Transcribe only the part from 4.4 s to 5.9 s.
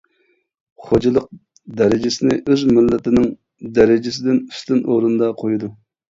ئۈستۈن ئورۇندا قويىدۇ.